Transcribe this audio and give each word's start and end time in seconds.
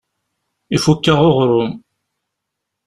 Ifukk-aɣ 0.75 1.19
uɣrum. 1.29 1.71